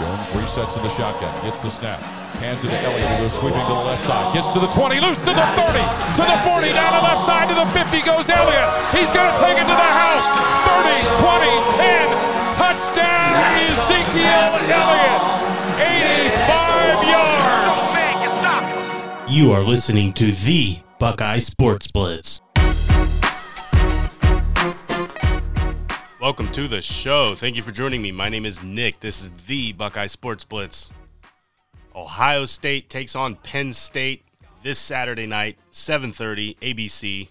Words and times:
Jones 0.00 0.32
resets 0.32 0.76
in 0.76 0.82
the 0.82 0.88
shotgun, 0.88 1.28
gets 1.44 1.60
the 1.60 1.68
snap, 1.68 2.00
hands 2.40 2.64
it 2.64 2.72
to 2.72 2.78
Elliott, 2.80 3.04
who 3.04 3.28
goes 3.28 3.36
sweeping 3.36 3.60
to 3.60 3.74
the 3.76 3.84
left 3.84 4.00
side, 4.08 4.32
gets 4.32 4.48
to 4.48 4.58
the 4.58 4.72
20, 4.72 4.96
loose 4.96 5.20
to 5.20 5.36
the 5.36 5.46
30, 5.60 5.76
to 6.16 6.24
the 6.24 6.40
40, 6.40 6.72
down 6.72 6.96
the 6.96 7.04
left 7.04 7.28
side 7.28 7.52
to 7.52 7.54
the 7.54 7.68
50 7.76 8.00
goes 8.08 8.24
Elliott. 8.32 8.72
He's 8.96 9.12
going 9.12 9.28
to 9.28 9.36
take 9.36 9.60
it 9.60 9.68
to 9.68 9.76
the 9.76 9.92
house. 9.92 10.24
30, 10.64 11.04
20, 11.20 11.52
10, 11.84 12.56
touchdown 12.56 13.44
Ezekiel 13.60 14.56
Elliott. 14.72 15.20
85 15.84 17.04
yards. 17.12 17.60
You 19.28 19.52
are 19.52 19.62
listening 19.62 20.14
to 20.14 20.32
the 20.32 20.80
Buckeye 20.98 21.38
Sports 21.38 21.92
Blitz. 21.92 22.40
Welcome 26.20 26.52
to 26.52 26.68
the 26.68 26.82
show. 26.82 27.34
Thank 27.34 27.56
you 27.56 27.62
for 27.62 27.72
joining 27.72 28.02
me. 28.02 28.12
My 28.12 28.28
name 28.28 28.44
is 28.44 28.62
Nick. 28.62 29.00
This 29.00 29.22
is 29.22 29.30
the 29.46 29.72
Buckeye 29.72 30.06
Sports 30.06 30.44
Blitz. 30.44 30.90
Ohio 31.96 32.44
State 32.44 32.90
takes 32.90 33.16
on 33.16 33.36
Penn 33.36 33.72
State 33.72 34.22
this 34.62 34.78
Saturday 34.78 35.24
night, 35.24 35.56
7:30 35.72 36.58
ABC. 36.60 37.28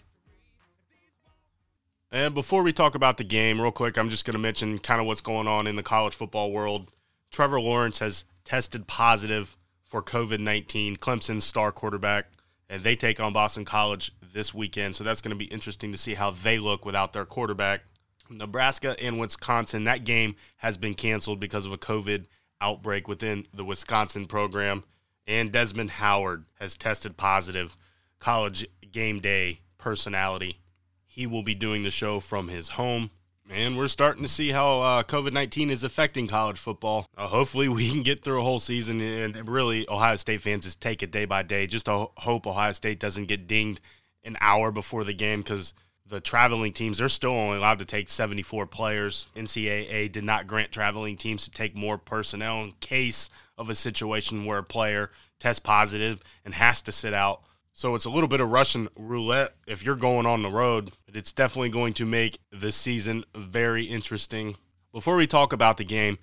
And 2.11 2.33
before 2.33 2.63
we 2.63 2.73
talk 2.73 2.95
about 2.95 3.17
the 3.17 3.23
game, 3.23 3.61
real 3.61 3.71
quick, 3.71 3.95
I'm 3.95 4.09
just 4.09 4.25
going 4.25 4.33
to 4.33 4.39
mention 4.39 4.80
kind 4.80 4.99
of 4.99 5.05
what's 5.05 5.21
going 5.21 5.47
on 5.47 5.67
in 5.67 5.75
the 5.75 5.83
college 5.83 6.16
football 6.16 6.52
world. 6.52 6.91
Trevor 7.30 7.61
Lawrence 7.61 7.99
has 7.99 8.25
tested 8.44 8.88
positive 8.88 9.55
for 9.88 10.02
COVID 10.02 10.39
19, 10.39 10.95
Clemson's 10.95 11.44
star 11.44 11.71
quarterback, 11.71 12.31
and 12.67 12.81
they 12.81 12.95
take 12.95 13.19
on 13.19 13.33
Boston 13.33 13.66
College 13.66 14.13
this 14.33 14.52
weekend. 14.52 14.95
So 14.95 15.03
that's 15.03 15.21
going 15.21 15.30
to 15.30 15.35
be 15.35 15.45
interesting 15.45 15.91
to 15.91 15.97
see 15.99 16.16
how 16.16 16.31
they 16.31 16.58
look 16.58 16.85
without 16.85 17.13
their 17.13 17.25
quarterback. 17.25 17.83
Nebraska 18.29 18.95
and 19.01 19.19
Wisconsin, 19.19 19.83
that 19.85 20.03
game 20.03 20.35
has 20.58 20.77
been 20.77 20.94
canceled 20.94 21.39
because 21.39 21.66
of 21.66 21.72
a 21.72 21.77
COVID 21.77 22.25
outbreak 22.61 23.08
within 23.08 23.45
the 23.53 23.66
Wisconsin 23.66 24.25
program. 24.25 24.83
And 25.27 25.52
Desmond 25.52 25.91
Howard 25.91 26.45
has 26.59 26.75
tested 26.75 27.17
positive, 27.17 27.77
college 28.19 28.66
game 28.91 29.19
day 29.19 29.61
personality. 29.77 30.59
He 31.05 31.27
will 31.27 31.44
be 31.44 31.55
doing 31.55 31.83
the 31.83 31.91
show 31.91 32.19
from 32.19 32.47
his 32.47 32.69
home. 32.69 33.11
And 33.52 33.77
we're 33.77 33.88
starting 33.88 34.22
to 34.22 34.30
see 34.30 34.50
how 34.50 34.81
uh, 34.81 35.03
COVID 35.03 35.33
19 35.33 35.72
is 35.72 35.83
affecting 35.83 36.27
college 36.27 36.59
football. 36.59 37.07
Uh, 37.17 37.27
hopefully, 37.27 37.67
we 37.67 37.89
can 37.89 38.03
get 38.03 38.23
through 38.23 38.41
a 38.41 38.44
whole 38.44 38.59
season. 38.59 39.02
And 39.02 39.50
really, 39.50 39.89
Ohio 39.89 40.16
State 40.17 40.41
fans 40.41 40.66
just 40.66 40.81
take 40.81 41.02
it 41.02 41.11
day 41.11 41.25
by 41.25 41.41
day. 41.41 41.66
Just 41.66 41.85
to 41.85 42.07
hope 42.17 42.45
Ohio 42.45 42.73
State 42.73 43.00
doesn't 43.00 43.25
get 43.25 43.47
dinged 43.47 43.81
an 44.23 44.38
hour 44.39 44.72
before 44.72 45.03
the 45.03 45.13
game 45.13 45.41
because 45.41 45.73
the 46.09 46.19
traveling 46.19 46.73
teams, 46.73 46.97
they're 46.97 47.07
still 47.07 47.31
only 47.31 47.57
allowed 47.57 47.79
to 47.79 47.85
take 47.85 48.09
74 48.09 48.65
players. 48.67 49.27
NCAA 49.35 50.11
did 50.11 50.23
not 50.23 50.47
grant 50.47 50.71
traveling 50.71 51.17
teams 51.17 51.43
to 51.45 51.51
take 51.51 51.75
more 51.75 51.97
personnel 51.97 52.63
in 52.63 52.73
case 52.79 53.29
of 53.57 53.69
a 53.69 53.75
situation 53.75 54.45
where 54.45 54.59
a 54.59 54.63
player 54.63 55.11
tests 55.39 55.59
positive 55.59 56.21
and 56.43 56.55
has 56.55 56.81
to 56.81 56.91
sit 56.91 57.13
out. 57.13 57.41
So 57.73 57.95
it's 57.95 58.05
a 58.05 58.09
little 58.09 58.27
bit 58.27 58.41
of 58.41 58.49
Russian 58.49 58.89
roulette 58.97 59.55
if 59.67 59.85
you're 59.85 59.95
going 59.95 60.25
on 60.25 60.41
the 60.41 60.49
road. 60.49 60.91
But 61.05 61.16
it's 61.16 61.31
definitely 61.31 61.69
going 61.69 61.93
to 61.93 62.05
make 62.05 62.39
this 62.51 62.75
season 62.75 63.23
very 63.35 63.85
interesting. 63.85 64.57
Before 64.91 65.16
we 65.16 65.27
talk 65.27 65.53
about 65.53 65.77
the 65.77 65.85
game, 65.85 66.17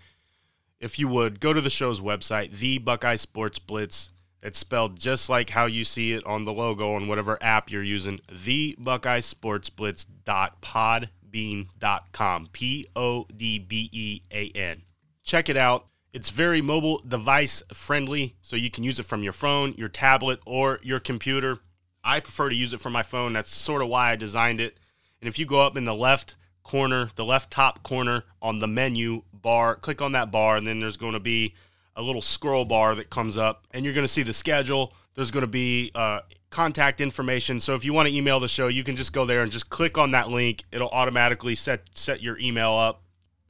if 0.81 0.99
you 0.99 1.09
would 1.09 1.41
go 1.41 1.53
to 1.53 1.61
the 1.61 1.71
show's 1.71 2.01
website, 2.01 2.59
the 2.59 2.79
Buckeye 2.79 3.17
Sports 3.17 3.59
Blitz 3.59 4.11
it's 4.43 4.59
spelled 4.59 4.99
just 4.99 5.29
like 5.29 5.51
how 5.51 5.67
you 5.67 5.85
see 5.85 6.13
it 6.13 6.25
on 6.25 6.45
the 6.45 6.53
logo 6.53 6.95
on 6.95 7.09
whatever 7.09 7.39
app 7.43 7.71
you're 7.71 7.83
using. 7.83 8.21
The 8.31 8.77
Buckeye 8.79 9.21
Sports 9.21 9.71
Blitz 9.71 10.05
dot 10.05 10.61
podbean.com. 10.63 12.49
P 12.53 12.87
O 12.95 13.27
D 13.35 13.59
B 13.59 13.89
E 13.93 14.21
A 14.33 14.51
N. 14.51 14.83
Check 15.23 15.49
it 15.49 15.57
out. 15.57 15.87
It's 16.13 16.31
very 16.31 16.63
mobile 16.63 17.03
device 17.07 17.63
friendly, 17.75 18.37
so 18.41 18.57
you 18.57 18.71
can 18.71 18.85
use 18.85 18.99
it 18.99 19.05
from 19.05 19.23
your 19.23 19.35
phone, 19.35 19.75
your 19.77 19.89
tablet, 19.89 20.41
or 20.47 20.81
your 20.83 20.99
computer. 20.99 21.59
I 22.03 22.21
prefer 22.21 22.49
to 22.49 22.55
use 22.55 22.73
it 22.73 22.81
from 22.81 22.93
my 22.93 23.03
phone. 23.03 23.33
That's 23.33 23.55
sort 23.55 23.83
of 23.83 23.89
why 23.89 24.13
I 24.13 24.17
designed 24.17 24.61
it. 24.61 24.79
And 25.21 25.29
if 25.29 25.39
you 25.39 25.45
go 25.45 25.61
up 25.61 25.77
in 25.77 25.85
the 25.85 25.95
left 25.95 26.37
corner, 26.63 27.11
the 27.17 27.25
left 27.25 27.51
top 27.51 27.83
corner 27.83 28.25
on 28.41 28.61
the 28.61 28.69
menu 28.69 29.23
bar, 29.33 29.75
click 29.77 30.01
on 30.01 30.13
that 30.13 30.31
bar, 30.31 30.57
and 30.57 30.67
then 30.67 30.81
there's 30.81 30.97
going 30.97 31.13
to 31.13 31.21
be 31.21 31.55
a 31.97 32.03
little 32.03 32.23
scroll 32.23 32.65
bar 32.65 32.95
that 32.95 33.11
comes 33.11 33.37
up, 33.37 33.67
and 33.73 33.85
you're 33.85 33.95
going 33.95 34.05
to 34.05 34.13
see 34.13 34.23
the 34.23 34.35
schedule. 34.35 34.93
There's 35.15 35.31
going 35.31 35.43
to 35.43 35.49
be 35.49 35.91
uh, 35.95 36.21
contact 36.51 37.01
information. 37.01 37.59
So 37.59 37.75
if 37.75 37.85
you 37.85 37.93
want 37.93 38.09
to 38.09 38.15
email 38.15 38.39
the 38.39 38.49
show, 38.49 38.69
you 38.69 38.85
can 38.85 38.97
just 38.97 39.13
go 39.13 39.25
there 39.25 39.43
and 39.43 39.51
just 39.51 39.71
click 39.71 39.97
on 39.97 40.11
that 40.11 40.31
link. 40.31 40.65
It'll 40.71 40.91
automatically 40.91 41.55
set 41.55 41.89
set 41.95 42.23
your 42.23 42.39
email 42.39 42.73
up. 42.75 43.03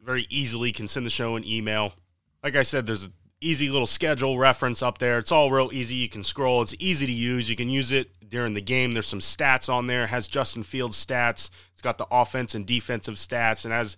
Very 0.02 0.26
easily 0.30 0.70
can 0.70 0.86
send 0.86 1.04
the 1.04 1.10
show 1.10 1.34
an 1.34 1.44
email. 1.44 1.94
Like 2.42 2.54
I 2.54 2.62
said, 2.62 2.86
there's 2.86 3.04
an 3.04 3.12
easy 3.40 3.68
little 3.68 3.88
schedule 3.88 4.38
reference 4.38 4.82
up 4.82 4.98
there. 4.98 5.18
It's 5.18 5.32
all 5.32 5.50
real 5.50 5.70
easy. 5.72 5.96
You 5.96 6.08
can 6.08 6.22
scroll. 6.22 6.62
It's 6.62 6.76
easy 6.78 7.06
to 7.06 7.12
use. 7.12 7.50
You 7.50 7.56
can 7.56 7.68
use 7.68 7.90
it 7.90 8.10
during 8.28 8.54
the 8.54 8.60
game. 8.60 8.92
There's 8.92 9.06
some 9.08 9.20
stats 9.20 9.68
on 9.68 9.88
there. 9.88 10.04
It 10.04 10.10
has 10.10 10.28
Justin 10.28 10.62
Fields 10.62 11.04
stats. 11.04 11.50
It's 11.72 11.82
got 11.82 11.98
the 11.98 12.06
offense 12.10 12.54
and 12.54 12.64
defensive 12.64 13.16
stats, 13.16 13.64
and 13.64 13.74
as 13.74 13.96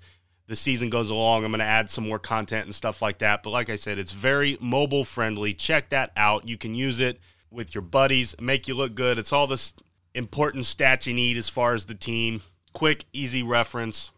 the 0.48 0.56
season 0.56 0.88
goes 0.88 1.10
along, 1.10 1.44
I'm 1.44 1.50
going 1.53 1.60
to 1.60 1.64
add 1.64 1.91
some 1.91 2.09
more 2.09 2.19
content 2.19 2.64
and 2.64 2.75
stuff 2.75 3.03
like 3.03 3.19
that. 3.19 3.42
But 3.42 3.50
like 3.50 3.69
I 3.69 3.76
said, 3.76 3.98
it's 3.98 4.12
very 4.12 4.56
mobile 4.60 5.04
friendly. 5.04 5.53
Check 5.53 5.91
that 5.91 6.10
out. 6.16 6.48
You 6.48 6.56
can 6.56 6.75
use 6.75 6.98
it 6.98 7.20
with 7.50 7.75
your 7.75 7.82
buddies, 7.82 8.34
make 8.41 8.66
you 8.66 8.75
look 8.75 8.94
good. 8.94 9.19
It's 9.19 9.32
all 9.32 9.47
this 9.47 9.75
important 10.14 10.64
stats 10.64 11.06
you 11.06 11.14
need 11.14 11.37
as 11.37 11.48
far 11.48 11.75
as 11.75 11.87
the 11.87 11.94
team. 11.94 12.42
Quick, 12.72 13.04
easy 13.12 13.42
reference. 13.42 14.10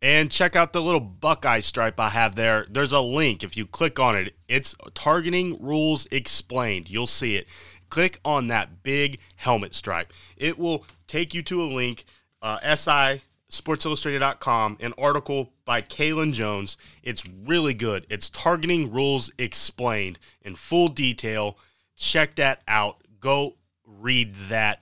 And 0.00 0.30
check 0.30 0.56
out 0.56 0.72
the 0.72 0.82
little 0.82 1.00
Buckeye 1.00 1.60
stripe 1.60 2.00
I 2.00 2.10
have 2.10 2.34
there. 2.34 2.66
There's 2.70 2.92
a 2.92 3.00
link. 3.00 3.42
If 3.42 3.56
you 3.56 3.66
click 3.66 3.98
on 3.98 4.16
it, 4.16 4.34
it's 4.48 4.74
targeting 4.94 5.62
rules 5.62 6.06
explained. 6.10 6.90
You'll 6.90 7.06
see 7.06 7.36
it. 7.36 7.46
Click 7.90 8.20
on 8.24 8.48
that 8.48 8.82
big 8.82 9.18
helmet 9.36 9.74
stripe. 9.74 10.12
It 10.36 10.58
will 10.58 10.84
take 11.06 11.32
you 11.32 11.42
to 11.44 11.62
a 11.62 11.64
link, 11.64 12.04
uh, 12.42 12.58
SI 12.74 13.22
sportsillustrated.com, 13.50 14.78
an 14.80 14.92
article 14.98 15.53
by 15.64 15.80
Kalen 15.80 16.32
Jones. 16.32 16.76
It's 17.02 17.24
really 17.26 17.74
good. 17.74 18.06
It's 18.08 18.30
targeting 18.30 18.92
rules 18.92 19.30
explained 19.38 20.18
in 20.42 20.56
full 20.56 20.88
detail. 20.88 21.58
Check 21.96 22.34
that 22.36 22.62
out. 22.68 22.98
Go 23.20 23.56
read 23.86 24.34
that. 24.48 24.80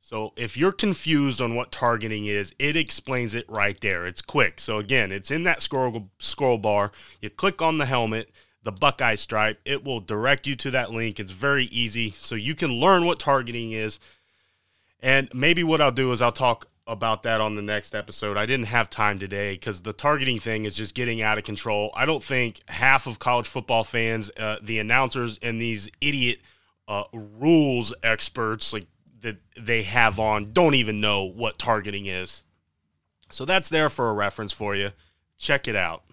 So 0.00 0.32
if 0.36 0.56
you're 0.56 0.72
confused 0.72 1.40
on 1.40 1.54
what 1.54 1.72
targeting 1.72 2.26
is, 2.26 2.54
it 2.58 2.76
explains 2.76 3.34
it 3.34 3.48
right 3.48 3.80
there. 3.80 4.04
It's 4.04 4.20
quick. 4.20 4.60
So 4.60 4.78
again, 4.78 5.10
it's 5.10 5.30
in 5.30 5.44
that 5.44 5.62
scroll 5.62 6.10
scroll 6.18 6.58
bar. 6.58 6.92
You 7.22 7.30
click 7.30 7.62
on 7.62 7.78
the 7.78 7.86
helmet, 7.86 8.30
the 8.62 8.72
Buckeye 8.72 9.14
stripe. 9.14 9.60
It 9.64 9.82
will 9.82 10.00
direct 10.00 10.46
you 10.46 10.56
to 10.56 10.70
that 10.72 10.90
link. 10.90 11.18
It's 11.18 11.32
very 11.32 11.64
easy. 11.66 12.10
So 12.10 12.34
you 12.34 12.54
can 12.54 12.72
learn 12.72 13.06
what 13.06 13.18
targeting 13.18 13.72
is. 13.72 13.98
And 15.00 15.28
maybe 15.32 15.64
what 15.64 15.80
I'll 15.80 15.90
do 15.90 16.12
is 16.12 16.20
I'll 16.20 16.32
talk 16.32 16.66
about 16.86 17.22
that 17.22 17.40
on 17.40 17.56
the 17.56 17.62
next 17.62 17.94
episode. 17.94 18.36
I 18.36 18.46
didn't 18.46 18.66
have 18.66 18.90
time 18.90 19.18
today 19.18 19.54
because 19.54 19.82
the 19.82 19.92
targeting 19.92 20.38
thing 20.38 20.64
is 20.64 20.76
just 20.76 20.94
getting 20.94 21.22
out 21.22 21.38
of 21.38 21.44
control. 21.44 21.90
I 21.94 22.04
don't 22.04 22.22
think 22.22 22.60
half 22.68 23.06
of 23.06 23.18
college 23.18 23.46
football 23.46 23.84
fans, 23.84 24.30
uh, 24.38 24.58
the 24.62 24.78
announcers, 24.78 25.38
and 25.42 25.60
these 25.60 25.88
idiot 26.00 26.40
uh, 26.86 27.04
rules 27.12 27.94
experts 28.02 28.72
like 28.72 28.86
that 29.20 29.38
they 29.58 29.82
have 29.84 30.18
on 30.18 30.52
don't 30.52 30.74
even 30.74 31.00
know 31.00 31.24
what 31.24 31.58
targeting 31.58 32.06
is. 32.06 32.42
So 33.30 33.44
that's 33.44 33.70
there 33.70 33.88
for 33.88 34.10
a 34.10 34.12
reference 34.12 34.52
for 34.52 34.76
you. 34.76 34.90
Check 35.38 35.66
it 35.66 35.74
out. 35.74 36.04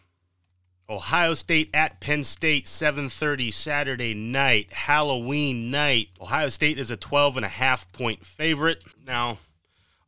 Ohio 0.90 1.34
State 1.34 1.70
at 1.74 2.02
Penn 2.02 2.24
State 2.24 2.66
7:30 2.66 3.52
Saturday 3.52 4.14
night, 4.14 4.74
Halloween 4.74 5.72
night. 5.72 6.10
Ohio 6.20 6.50
State 6.50 6.78
is 6.78 6.92
a 6.92 6.98
12 6.98 7.38
and 7.38 7.46
a 7.46 7.50
half 7.50 7.90
point 7.92 8.26
favorite. 8.26 8.84
Now, 9.06 9.40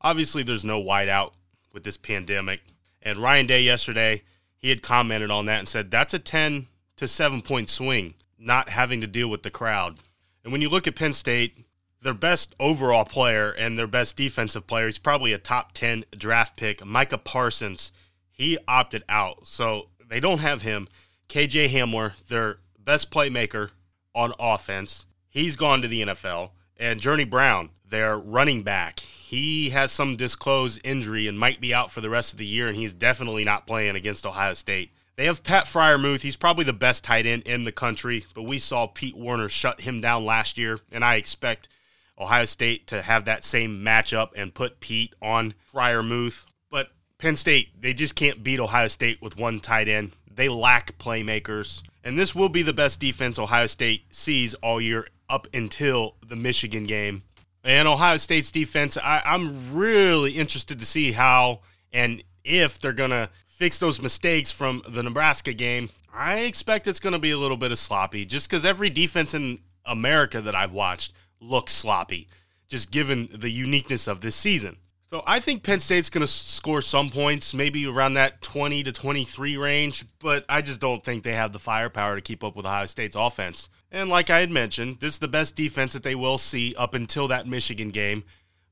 obviously 0.03 0.43
there's 0.43 0.65
no 0.65 0.81
whiteout 0.81 1.31
with 1.71 1.83
this 1.83 1.97
pandemic. 1.97 2.61
And 3.01 3.19
Ryan 3.19 3.47
Day 3.47 3.61
yesterday, 3.61 4.23
he 4.57 4.69
had 4.69 4.81
commented 4.81 5.31
on 5.31 5.45
that 5.45 5.59
and 5.59 5.67
said 5.67 5.91
that's 5.91 6.13
a 6.13 6.19
10 6.19 6.67
to 6.97 7.07
7 7.07 7.41
point 7.41 7.69
swing, 7.69 8.13
not 8.37 8.69
having 8.69 9.01
to 9.01 9.07
deal 9.07 9.29
with 9.29 9.43
the 9.43 9.49
crowd. 9.49 9.99
And 10.43 10.51
when 10.51 10.61
you 10.61 10.69
look 10.69 10.87
at 10.87 10.95
Penn 10.95 11.13
State, 11.13 11.65
their 12.01 12.13
best 12.13 12.53
overall 12.59 13.05
player 13.05 13.51
and 13.51 13.77
their 13.77 13.87
best 13.87 14.17
defensive 14.17 14.67
player, 14.67 14.87
he's 14.87 14.97
probably 14.97 15.33
a 15.33 15.37
top 15.37 15.71
10 15.73 16.05
draft 16.17 16.57
pick, 16.57 16.85
Micah 16.85 17.17
Parsons. 17.17 17.91
He 18.31 18.57
opted 18.67 19.03
out. 19.07 19.47
So 19.47 19.89
they 20.09 20.19
don't 20.19 20.39
have 20.39 20.63
him. 20.63 20.87
KJ 21.29 21.69
Hamler, 21.69 22.17
their 22.27 22.57
best 22.77 23.09
playmaker 23.09 23.69
on 24.13 24.33
offense, 24.39 25.05
he's 25.29 25.55
gone 25.55 25.81
to 25.81 25.87
the 25.87 26.01
NFL. 26.01 26.51
And 26.77 26.99
Journey 26.99 27.23
Brown, 27.23 27.69
their 27.93 28.17
running 28.17 28.63
back, 28.63 29.01
he 29.01 29.69
has 29.69 29.91
some 29.91 30.15
disclosed 30.15 30.81
injury 30.83 31.27
and 31.27 31.37
might 31.37 31.61
be 31.61 31.73
out 31.73 31.91
for 31.91 32.01
the 32.01 32.09
rest 32.09 32.33
of 32.33 32.39
the 32.39 32.45
year, 32.45 32.67
and 32.67 32.75
he's 32.75 32.93
definitely 32.93 33.43
not 33.43 33.67
playing 33.67 33.95
against 33.95 34.25
Ohio 34.25 34.55
State. 34.55 34.91
They 35.15 35.25
have 35.25 35.43
Pat 35.43 35.65
Freiermuth. 35.65 36.21
He's 36.21 36.35
probably 36.35 36.65
the 36.65 36.73
best 36.73 37.03
tight 37.03 37.27
end 37.27 37.43
in 37.43 37.65
the 37.65 37.71
country, 37.71 38.25
but 38.33 38.43
we 38.43 38.57
saw 38.57 38.87
Pete 38.87 39.15
Werner 39.15 39.47
shut 39.47 39.81
him 39.81 40.01
down 40.01 40.25
last 40.25 40.57
year, 40.57 40.79
and 40.91 41.05
I 41.05 41.15
expect 41.15 41.69
Ohio 42.17 42.45
State 42.45 42.87
to 42.87 43.03
have 43.03 43.25
that 43.25 43.43
same 43.43 43.83
matchup 43.85 44.29
and 44.35 44.55
put 44.55 44.79
Pete 44.79 45.13
on 45.21 45.53
Freiermuth. 45.71 46.47
But 46.71 46.89
Penn 47.19 47.35
State, 47.35 47.79
they 47.79 47.93
just 47.93 48.15
can't 48.15 48.43
beat 48.43 48.59
Ohio 48.59 48.87
State 48.87 49.21
with 49.21 49.37
one 49.37 49.59
tight 49.59 49.87
end. 49.87 50.13
They 50.35 50.49
lack 50.49 50.97
playmakers. 50.97 51.83
And 52.03 52.17
this 52.17 52.33
will 52.33 52.49
be 52.49 52.63
the 52.63 52.73
best 52.73 52.99
defense 52.99 53.37
Ohio 53.37 53.67
State 53.67 54.05
sees 54.09 54.55
all 54.55 54.81
year 54.81 55.07
up 55.29 55.47
until 55.53 56.15
the 56.25 56.35
Michigan 56.35 56.85
game. 56.85 57.21
And 57.63 57.87
Ohio 57.87 58.17
State's 58.17 58.51
defense, 58.51 58.97
I, 58.97 59.21
I'm 59.25 59.73
really 59.73 60.33
interested 60.33 60.79
to 60.79 60.85
see 60.85 61.13
how 61.13 61.61
and 61.91 62.23
if 62.43 62.79
they're 62.79 62.91
going 62.91 63.11
to 63.11 63.29
fix 63.47 63.77
those 63.77 64.01
mistakes 64.01 64.51
from 64.51 64.81
the 64.87 65.03
Nebraska 65.03 65.53
game. 65.53 65.89
I 66.13 66.39
expect 66.39 66.87
it's 66.87 66.99
going 66.99 67.13
to 67.13 67.19
be 67.19 67.31
a 67.31 67.37
little 67.37 67.57
bit 67.57 67.71
of 67.71 67.79
sloppy 67.79 68.25
just 68.25 68.49
because 68.49 68.65
every 68.65 68.89
defense 68.89 69.33
in 69.33 69.59
America 69.85 70.41
that 70.41 70.55
I've 70.55 70.71
watched 70.73 71.13
looks 71.39 71.73
sloppy, 71.73 72.27
just 72.67 72.91
given 72.91 73.29
the 73.33 73.49
uniqueness 73.49 74.07
of 74.07 74.21
this 74.21 74.35
season. 74.35 74.77
So 75.09 75.21
I 75.27 75.39
think 75.39 75.61
Penn 75.61 75.79
State's 75.79 76.09
going 76.09 76.21
to 76.21 76.27
score 76.27 76.81
some 76.81 77.11
points, 77.11 77.53
maybe 77.53 77.85
around 77.85 78.15
that 78.15 78.41
20 78.41 78.83
to 78.83 78.91
23 78.91 79.57
range, 79.57 80.05
but 80.19 80.43
I 80.49 80.63
just 80.63 80.81
don't 80.81 81.03
think 81.03 81.23
they 81.23 81.33
have 81.33 81.53
the 81.53 81.59
firepower 81.59 82.15
to 82.15 82.21
keep 82.21 82.43
up 82.43 82.55
with 82.55 82.65
Ohio 82.65 82.87
State's 82.87 83.15
offense. 83.15 83.69
And 83.93 84.09
like 84.09 84.31
I 84.31 84.39
had 84.39 84.49
mentioned, 84.49 84.97
this 84.99 85.13
is 85.13 85.19
the 85.19 85.27
best 85.27 85.55
defense 85.55 85.93
that 85.93 86.01
they 86.01 86.15
will 86.15 86.39
see 86.39 86.73
up 86.75 86.95
until 86.95 87.27
that 87.27 87.47
Michigan 87.47 87.91
game, 87.91 88.23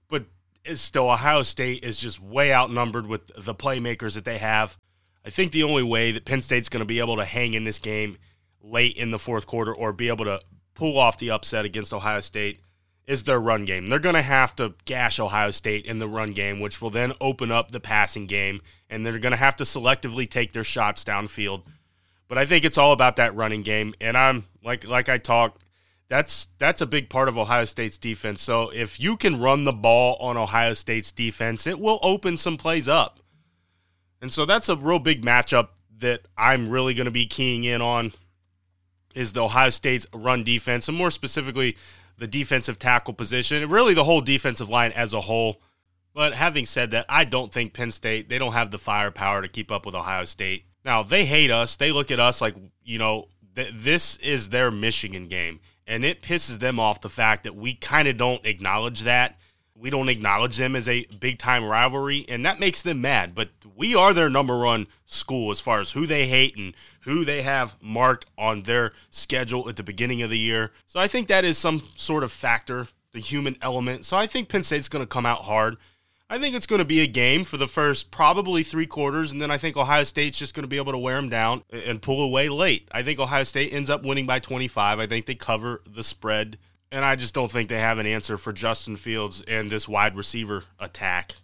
but 0.09 0.25
it's 0.65 0.81
still 0.81 1.11
Ohio 1.11 1.43
State 1.43 1.83
is 1.83 1.99
just 1.99 2.19
way 2.19 2.51
outnumbered 2.51 3.05
with 3.05 3.27
the 3.37 3.53
playmakers 3.53 4.15
that 4.15 4.25
they 4.25 4.39
have. 4.39 4.79
I 5.23 5.29
think 5.29 5.51
the 5.51 5.61
only 5.61 5.83
way 5.83 6.11
that 6.11 6.25
Penn 6.25 6.41
State's 6.41 6.69
going 6.69 6.79
to 6.79 6.85
be 6.85 6.97
able 6.97 7.17
to 7.17 7.25
hang 7.25 7.53
in 7.53 7.65
this 7.65 7.77
game 7.77 8.17
late 8.63 8.97
in 8.97 9.11
the 9.11 9.19
fourth 9.19 9.45
quarter 9.45 9.73
or 9.73 9.93
be 9.93 10.07
able 10.07 10.25
to 10.25 10.41
pull 10.73 10.97
off 10.97 11.19
the 11.19 11.29
upset 11.29 11.65
against 11.65 11.93
Ohio 11.93 12.21
State 12.21 12.61
is 13.05 13.23
their 13.23 13.39
run 13.39 13.65
game. 13.65 13.87
They're 13.87 13.99
going 13.99 14.15
to 14.15 14.23
have 14.23 14.55
to 14.55 14.73
gash 14.85 15.19
Ohio 15.19 15.51
State 15.51 15.85
in 15.85 15.99
the 15.99 16.07
run 16.07 16.31
game, 16.31 16.59
which 16.59 16.81
will 16.81 16.89
then 16.89 17.13
open 17.21 17.51
up 17.51 17.69
the 17.69 17.79
passing 17.79 18.25
game, 18.25 18.61
and 18.89 19.05
they're 19.05 19.19
going 19.19 19.31
to 19.31 19.37
have 19.37 19.55
to 19.57 19.65
selectively 19.65 20.27
take 20.27 20.53
their 20.53 20.63
shots 20.63 21.03
downfield. 21.03 21.61
But 22.31 22.37
I 22.37 22.45
think 22.45 22.63
it's 22.63 22.77
all 22.77 22.93
about 22.93 23.17
that 23.17 23.35
running 23.35 23.61
game, 23.61 23.93
and 23.99 24.17
I'm 24.17 24.45
like 24.63 24.87
like 24.87 25.09
I 25.09 25.17
talked. 25.17 25.65
That's 26.07 26.47
that's 26.59 26.79
a 26.79 26.85
big 26.85 27.09
part 27.09 27.27
of 27.27 27.37
Ohio 27.37 27.65
State's 27.65 27.97
defense. 27.97 28.41
So 28.41 28.69
if 28.69 29.01
you 29.01 29.17
can 29.17 29.41
run 29.41 29.65
the 29.65 29.73
ball 29.73 30.15
on 30.21 30.37
Ohio 30.37 30.71
State's 30.71 31.11
defense, 31.11 31.67
it 31.67 31.77
will 31.77 31.99
open 32.01 32.37
some 32.37 32.55
plays 32.55 32.87
up. 32.87 33.19
And 34.21 34.31
so 34.31 34.45
that's 34.45 34.69
a 34.69 34.77
real 34.77 34.97
big 34.97 35.25
matchup 35.25 35.71
that 35.97 36.21
I'm 36.37 36.69
really 36.69 36.93
going 36.93 37.03
to 37.03 37.11
be 37.11 37.25
keying 37.25 37.65
in 37.65 37.81
on 37.81 38.13
is 39.13 39.33
the 39.33 39.43
Ohio 39.43 39.69
State's 39.69 40.07
run 40.13 40.45
defense, 40.45 40.87
and 40.87 40.97
more 40.97 41.11
specifically 41.11 41.75
the 42.17 42.27
defensive 42.27 42.79
tackle 42.79 43.13
position, 43.13 43.61
and 43.61 43.69
really 43.69 43.93
the 43.93 44.05
whole 44.05 44.21
defensive 44.21 44.69
line 44.69 44.93
as 44.93 45.13
a 45.13 45.19
whole. 45.19 45.61
But 46.13 46.31
having 46.35 46.65
said 46.65 46.91
that, 46.91 47.07
I 47.09 47.25
don't 47.25 47.51
think 47.51 47.73
Penn 47.73 47.91
State, 47.91 48.29
they 48.29 48.37
don't 48.37 48.53
have 48.53 48.71
the 48.71 48.79
firepower 48.79 49.41
to 49.41 49.49
keep 49.49 49.69
up 49.69 49.85
with 49.85 49.95
Ohio 49.95 50.23
State. 50.23 50.63
Now, 50.83 51.03
they 51.03 51.25
hate 51.25 51.51
us. 51.51 51.75
They 51.75 51.91
look 51.91 52.11
at 52.11 52.19
us 52.19 52.41
like, 52.41 52.55
you 52.83 52.97
know, 52.97 53.27
th- 53.55 53.73
this 53.75 54.17
is 54.17 54.49
their 54.49 54.71
Michigan 54.71 55.27
game. 55.27 55.59
And 55.87 56.05
it 56.05 56.21
pisses 56.21 56.59
them 56.59 56.79
off 56.79 57.01
the 57.01 57.09
fact 57.09 57.43
that 57.43 57.55
we 57.55 57.73
kind 57.73 58.07
of 58.07 58.17
don't 58.17 58.45
acknowledge 58.45 59.01
that 59.01 59.37
we 59.81 59.89
don't 59.89 60.09
acknowledge 60.09 60.57
them 60.57 60.75
as 60.75 60.87
a 60.87 61.05
big 61.19 61.39
time 61.39 61.65
rivalry, 61.65 62.23
and 62.29 62.45
that 62.45 62.59
makes 62.59 62.83
them 62.83 63.01
mad. 63.01 63.33
But 63.33 63.49
we 63.75 63.95
are 63.95 64.13
their 64.13 64.29
number 64.29 64.59
one 64.59 64.85
school 65.05 65.49
as 65.49 65.59
far 65.59 65.79
as 65.79 65.93
who 65.93 66.05
they 66.05 66.27
hate 66.27 66.55
and 66.55 66.75
who 67.01 67.25
they 67.25 67.41
have 67.41 67.75
marked 67.81 68.27
on 68.37 68.63
their 68.63 68.93
schedule 69.09 69.67
at 69.67 69.77
the 69.77 69.83
beginning 69.83 70.21
of 70.21 70.29
the 70.29 70.37
year. 70.37 70.71
So 70.85 70.99
I 70.99 71.07
think 71.07 71.27
that 71.27 71.43
is 71.43 71.57
some 71.57 71.81
sort 71.95 72.23
of 72.23 72.31
factor, 72.31 72.89
the 73.11 73.19
human 73.19 73.57
element. 73.61 74.05
So 74.05 74.15
I 74.15 74.27
think 74.27 74.49
Penn 74.49 74.61
State's 74.61 74.87
going 74.87 75.03
to 75.03 75.09
come 75.09 75.25
out 75.25 75.45
hard. 75.45 75.77
I 76.31 76.39
think 76.39 76.55
it's 76.55 76.65
going 76.65 76.79
to 76.79 76.85
be 76.85 77.01
a 77.01 77.07
game 77.07 77.43
for 77.43 77.57
the 77.57 77.67
first 77.67 78.09
probably 78.09 78.63
three 78.63 78.87
quarters, 78.87 79.33
and 79.33 79.41
then 79.41 79.51
I 79.51 79.57
think 79.57 79.75
Ohio 79.75 80.05
State's 80.05 80.39
just 80.39 80.53
going 80.53 80.63
to 80.63 80.67
be 80.67 80.77
able 80.77 80.93
to 80.93 80.97
wear 80.97 81.17
them 81.17 81.27
down 81.27 81.63
and 81.69 82.01
pull 82.01 82.23
away 82.23 82.47
late. 82.47 82.87
I 82.93 83.03
think 83.03 83.19
Ohio 83.19 83.43
State 83.43 83.73
ends 83.73 83.89
up 83.89 84.03
winning 84.03 84.25
by 84.25 84.39
25. 84.39 84.99
I 84.99 85.07
think 85.07 85.25
they 85.25 85.35
cover 85.35 85.81
the 85.85 86.03
spread 86.03 86.57
and 86.91 87.03
I 87.05 87.15
just 87.15 87.33
don't 87.33 87.49
think 87.49 87.69
they 87.69 87.79
have 87.79 87.97
an 87.99 88.05
answer 88.05 88.37
for 88.37 88.51
Justin 88.51 88.97
Fields 88.97 89.41
and 89.47 89.71
this 89.71 89.87
wide 89.87 90.17
receiver 90.17 90.65
attack. 90.77 91.37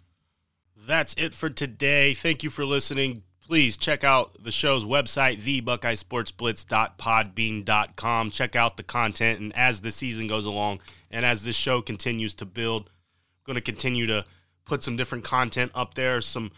That's 0.76 1.14
it 1.14 1.32
for 1.34 1.50
today. 1.50 2.14
Thank 2.14 2.42
you 2.42 2.50
for 2.50 2.66
listening. 2.66 3.22
Please 3.40 3.78
check 3.78 4.04
out 4.04 4.42
the 4.42 4.52
show's 4.52 4.84
website, 4.84 5.40
thebuckeyesportsblitz.podbean.com. 5.40 8.30
Check 8.30 8.56
out 8.56 8.76
the 8.76 8.82
content, 8.82 9.40
and 9.40 9.56
as 9.56 9.80
the 9.80 9.90
season 9.90 10.26
goes 10.26 10.44
along 10.44 10.80
and 11.10 11.24
as 11.24 11.44
this 11.44 11.56
show 11.56 11.80
continues 11.80 12.34
to 12.34 12.44
build, 12.44 12.90
I'm 12.90 13.44
going 13.44 13.54
to 13.54 13.62
continue 13.62 14.06
to 14.06 14.26
put 14.68 14.84
some 14.84 14.96
different 14.96 15.24
content 15.24 15.72
up 15.74 15.94
there, 15.94 16.20
some 16.20 16.52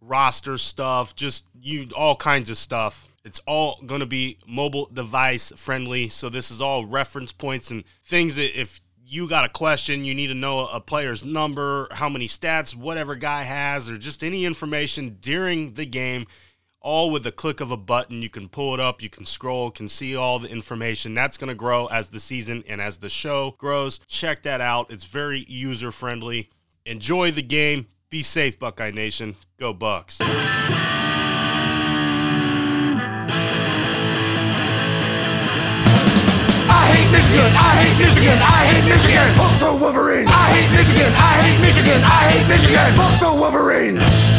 roster 0.00 0.56
stuff, 0.56 1.14
just 1.14 1.44
you 1.60 1.88
all 1.94 2.16
kinds 2.16 2.48
of 2.48 2.56
stuff 2.56 3.08
it's 3.26 3.40
all 3.44 3.80
going 3.84 3.98
to 3.98 4.06
be 4.06 4.38
mobile 4.46 4.88
device 4.92 5.52
friendly. 5.56 6.08
So 6.08 6.28
this 6.28 6.48
is 6.52 6.60
all 6.60 6.86
reference 6.86 7.32
points 7.32 7.72
and 7.72 7.82
things 8.04 8.36
that 8.36 8.58
if 8.58 8.80
you 9.04 9.28
got 9.28 9.44
a 9.44 9.48
question, 9.48 10.04
you 10.04 10.14
need 10.14 10.28
to 10.28 10.34
know 10.34 10.68
a 10.68 10.80
player's 10.80 11.24
number, 11.24 11.88
how 11.90 12.08
many 12.08 12.28
stats, 12.28 12.76
whatever 12.76 13.16
guy 13.16 13.42
has, 13.42 13.88
or 13.88 13.98
just 13.98 14.22
any 14.22 14.44
information 14.44 15.18
during 15.20 15.74
the 15.74 15.86
game, 15.86 16.26
all 16.80 17.10
with 17.10 17.24
the 17.24 17.32
click 17.32 17.60
of 17.60 17.72
a 17.72 17.76
button. 17.76 18.22
You 18.22 18.30
can 18.30 18.48
pull 18.48 18.74
it 18.74 18.80
up, 18.80 19.02
you 19.02 19.10
can 19.10 19.26
scroll, 19.26 19.72
can 19.72 19.88
see 19.88 20.14
all 20.14 20.38
the 20.38 20.48
information. 20.48 21.12
That's 21.12 21.36
going 21.36 21.48
to 21.48 21.54
grow 21.56 21.86
as 21.86 22.10
the 22.10 22.20
season 22.20 22.62
and 22.68 22.80
as 22.80 22.98
the 22.98 23.08
show 23.08 23.56
grows. 23.58 23.98
Check 24.06 24.42
that 24.42 24.60
out. 24.60 24.92
It's 24.92 25.04
very 25.04 25.44
user 25.48 25.90
friendly. 25.90 26.48
Enjoy 26.86 27.32
the 27.32 27.42
game. 27.42 27.88
Be 28.10 28.22
safe, 28.22 28.60
Buckeye 28.60 28.92
Nation. 28.92 29.34
Go 29.58 29.72
Bucks. 29.72 30.20
I 30.20 30.26
hate 36.94 37.10
Michigan, 37.10 37.50
I 37.56 37.82
hate 37.82 37.98
Michigan, 37.98 38.38
I 38.38 38.66
hate 38.70 38.88
Michigan. 38.88 39.34
Fuck 39.34 39.58
the 39.58 39.74
Wolverines. 39.82 40.30
I 40.30 40.54
hate 40.54 40.70
Michigan, 40.78 41.12
I 41.12 41.42
hate 41.42 41.60
Michigan, 41.60 42.00
I 42.04 42.30
hate 42.30 42.46
Michigan. 42.48 42.92
Fuck 42.94 43.18
the 43.18 43.34
Wolverines. 43.34 44.35